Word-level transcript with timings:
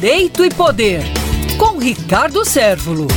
Direito 0.00 0.44
e 0.44 0.48
Poder, 0.48 1.00
com 1.58 1.76
Ricardo 1.76 2.44
Sérvulo. 2.44 3.08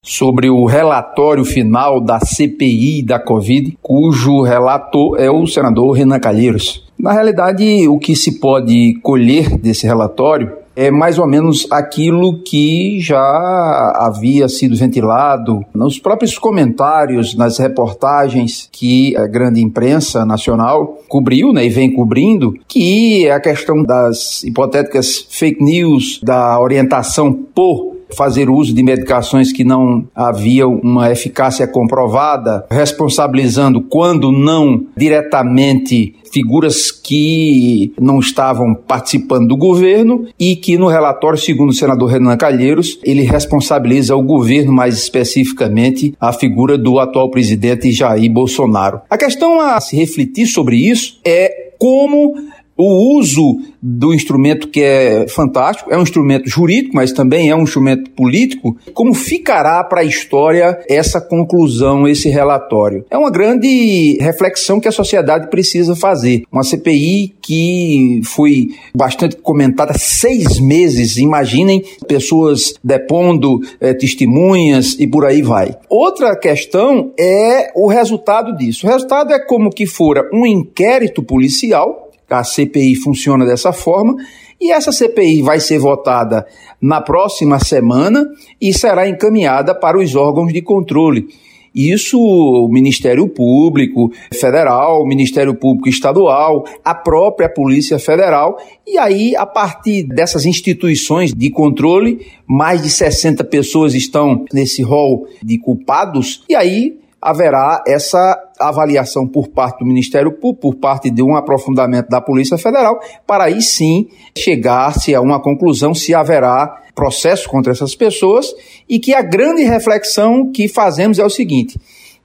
Sobre 0.00 0.48
o 0.48 0.66
relatório 0.66 1.44
final 1.44 2.00
da 2.00 2.20
CPI 2.20 3.02
da 3.02 3.18
Covid, 3.18 3.76
cujo 3.82 4.42
relator 4.42 5.18
é 5.18 5.28
o 5.28 5.48
senador 5.48 5.96
Renan 5.96 6.20
Calheiros. 6.20 6.86
Na 6.96 7.12
realidade, 7.12 7.88
o 7.88 7.98
que 7.98 8.14
se 8.14 8.38
pode 8.38 8.94
colher 9.02 9.58
desse 9.58 9.84
relatório 9.84 10.52
é 10.76 10.90
mais 10.90 11.18
ou 11.18 11.26
menos 11.26 11.66
aquilo 11.70 12.42
que 12.42 12.98
já 13.00 13.92
havia 13.96 14.48
sido 14.48 14.76
ventilado 14.76 15.64
nos 15.74 15.98
próprios 15.98 16.38
comentários, 16.38 17.34
nas 17.34 17.58
reportagens 17.58 18.68
que 18.70 19.16
a 19.16 19.26
grande 19.26 19.62
imprensa 19.62 20.24
nacional 20.24 20.98
cobriu 21.08 21.52
né, 21.52 21.64
e 21.64 21.68
vem 21.68 21.92
cobrindo, 21.92 22.54
que 22.66 23.26
é 23.26 23.32
a 23.32 23.40
questão 23.40 23.82
das 23.82 24.42
hipotéticas 24.42 25.26
fake 25.30 25.62
news, 25.62 26.20
da 26.22 26.60
orientação 26.60 27.32
por 27.32 27.93
fazer 28.16 28.48
uso 28.48 28.74
de 28.74 28.82
medicações 28.82 29.52
que 29.52 29.64
não 29.64 30.06
haviam 30.14 30.80
uma 30.82 31.10
eficácia 31.10 31.66
comprovada, 31.66 32.64
responsabilizando 32.70 33.82
quando 33.82 34.30
não 34.32 34.86
diretamente 34.96 36.14
figuras 36.32 36.90
que 36.90 37.92
não 38.00 38.18
estavam 38.18 38.74
participando 38.74 39.46
do 39.46 39.56
governo 39.56 40.26
e 40.38 40.56
que 40.56 40.76
no 40.76 40.88
relatório, 40.88 41.38
segundo 41.38 41.70
o 41.70 41.74
senador 41.74 42.10
Renan 42.10 42.36
Calheiros, 42.36 42.98
ele 43.04 43.22
responsabiliza 43.22 44.16
o 44.16 44.22
governo, 44.22 44.72
mais 44.72 44.98
especificamente 44.98 46.12
a 46.20 46.32
figura 46.32 46.76
do 46.76 46.98
atual 46.98 47.30
presidente 47.30 47.92
Jair 47.92 48.32
Bolsonaro. 48.32 49.00
A 49.08 49.16
questão 49.16 49.60
a 49.60 49.80
se 49.80 49.94
refletir 49.94 50.46
sobre 50.46 50.76
isso 50.76 51.20
é 51.24 51.64
como 51.78 52.34
o 52.76 53.16
uso 53.18 53.60
do 53.80 54.12
instrumento 54.14 54.68
que 54.68 54.80
é 54.82 55.26
fantástico, 55.28 55.92
é 55.92 55.98
um 55.98 56.02
instrumento 56.02 56.48
jurídico, 56.48 56.94
mas 56.94 57.12
também 57.12 57.50
é 57.50 57.56
um 57.56 57.62
instrumento 57.62 58.10
político, 58.10 58.76
como 58.92 59.14
ficará 59.14 59.82
para 59.84 60.00
a 60.00 60.04
história 60.04 60.78
essa 60.88 61.20
conclusão, 61.20 62.08
esse 62.08 62.28
relatório? 62.28 63.04
É 63.10 63.16
uma 63.16 63.30
grande 63.30 64.18
reflexão 64.20 64.80
que 64.80 64.88
a 64.88 64.92
sociedade 64.92 65.48
precisa 65.48 65.94
fazer. 65.94 66.42
Uma 66.50 66.64
CPI 66.64 67.34
que 67.40 68.20
foi 68.24 68.68
bastante 68.94 69.36
comentada 69.36 69.94
seis 69.94 70.58
meses, 70.58 71.16
imaginem 71.16 71.82
pessoas 72.08 72.74
depondo 72.82 73.60
é, 73.80 73.92
testemunhas 73.92 74.96
e 74.98 75.06
por 75.06 75.24
aí 75.24 75.42
vai. 75.42 75.76
Outra 75.88 76.36
questão 76.36 77.12
é 77.18 77.70
o 77.76 77.86
resultado 77.86 78.56
disso. 78.56 78.86
O 78.86 78.90
resultado 78.90 79.32
é 79.32 79.38
como 79.38 79.70
que 79.70 79.86
fora 79.86 80.28
um 80.32 80.46
inquérito 80.46 81.22
policial 81.22 82.03
a 82.28 82.42
CPI 82.42 82.94
funciona 82.96 83.44
dessa 83.44 83.72
forma 83.72 84.16
e 84.60 84.72
essa 84.72 84.92
CPI 84.92 85.42
vai 85.42 85.60
ser 85.60 85.78
votada 85.78 86.46
na 86.80 87.00
próxima 87.00 87.58
semana 87.58 88.26
e 88.60 88.72
será 88.72 89.08
encaminhada 89.08 89.74
para 89.74 89.98
os 89.98 90.14
órgãos 90.14 90.52
de 90.52 90.62
controle. 90.62 91.28
Isso 91.74 92.20
o 92.20 92.68
Ministério 92.68 93.26
Público 93.26 94.12
Federal, 94.32 95.02
o 95.02 95.06
Ministério 95.06 95.56
Público 95.56 95.88
Estadual, 95.88 96.64
a 96.84 96.94
própria 96.94 97.48
Polícia 97.48 97.98
Federal, 97.98 98.56
e 98.86 98.96
aí, 98.96 99.34
a 99.34 99.44
partir 99.44 100.04
dessas 100.04 100.46
instituições 100.46 101.34
de 101.34 101.50
controle, 101.50 102.24
mais 102.46 102.80
de 102.80 102.88
60 102.88 103.42
pessoas 103.42 103.92
estão 103.92 104.44
nesse 104.52 104.82
rol 104.82 105.26
de 105.42 105.58
culpados, 105.58 106.44
e 106.48 106.54
aí 106.54 106.96
haverá 107.24 107.82
essa 107.86 108.38
avaliação 108.60 109.26
por 109.26 109.48
parte 109.48 109.78
do 109.78 109.86
Ministério 109.86 110.30
Público, 110.30 110.60
por 110.60 110.74
parte 110.74 111.10
de 111.10 111.22
um 111.22 111.34
aprofundamento 111.34 112.08
da 112.08 112.20
Polícia 112.20 112.58
Federal, 112.58 113.00
para 113.26 113.44
aí 113.44 113.62
sim 113.62 114.08
chegar-se 114.36 115.14
a 115.14 115.22
uma 115.22 115.40
conclusão 115.40 115.94
se 115.94 116.14
haverá 116.14 116.82
processo 116.94 117.48
contra 117.48 117.72
essas 117.72 117.96
pessoas 117.96 118.54
e 118.86 118.98
que 118.98 119.14
a 119.14 119.22
grande 119.22 119.62
reflexão 119.62 120.52
que 120.52 120.68
fazemos 120.68 121.18
é 121.18 121.24
o 121.24 121.30
seguinte: 121.30 121.80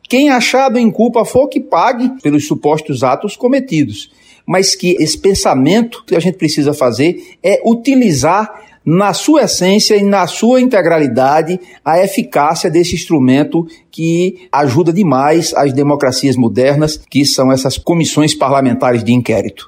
quem 0.10 0.30
achado 0.30 0.78
em 0.78 0.92
culpa 0.92 1.24
for 1.24 1.48
que 1.48 1.62
pague 1.62 2.22
pelos 2.22 2.46
supostos 2.46 3.02
atos 3.02 3.38
cometidos, 3.38 4.12
mas 4.46 4.76
que 4.76 4.98
esse 5.00 5.18
pensamento 5.18 6.04
que 6.06 6.16
a 6.16 6.20
gente 6.20 6.38
precisa 6.38 6.74
fazer 6.74 7.38
é 7.42 7.62
utilizar 7.66 8.69
na 8.86 9.14
sua 9.14 9.44
essência 9.44 9.96
e 9.96 10.04
na 10.04 10.26
sua 10.28 10.62
integralidade 10.62 11.60
a 11.84 12.00
eficácia 12.04 12.70
desse 12.70 12.96
instrumento 12.96 13.68
que 13.92 14.48
ajuda 14.52 14.94
demais 14.94 15.54
as 15.54 15.74
democracias 15.74 16.36
modernas, 16.36 16.98
que 17.10 17.26
são 17.26 17.52
essas 17.52 17.78
comissões 17.78 18.34
parlamentares 18.34 19.04
de 19.04 19.14
inquérito. 19.14 19.68